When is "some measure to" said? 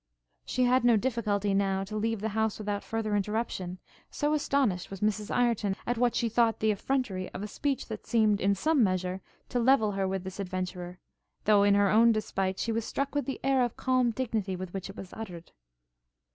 8.55-9.59